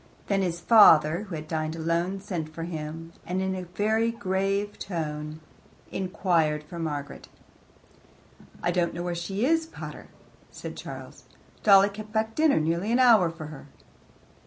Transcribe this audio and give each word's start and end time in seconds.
Then 0.25 0.41
his 0.41 0.59
father, 0.59 1.25
who 1.29 1.35
had 1.35 1.47
dined 1.47 1.75
alone, 1.75 2.19
sent 2.21 2.51
for 2.51 2.63
him, 2.63 3.13
and 3.23 3.39
in 3.39 3.65
very 3.75 4.09
grave 4.09 4.79
tones 4.79 5.39
inquired 5.91 6.63
for 6.63 6.79
Margaret. 6.79 7.27
"I 8.63 8.71
don't 8.71 8.95
know 8.95 9.03
where 9.03 9.13
she 9.13 9.45
is, 9.45 9.67
pater," 9.67 10.07
said 10.49 10.75
Charles. 10.75 11.25
"Dolly 11.61 11.89
kept 11.89 12.11
back 12.11 12.33
dinner 12.33 12.59
nearly 12.59 12.91
an 12.91 12.97
hour 12.97 13.29
for 13.29 13.45
her." 13.53 13.67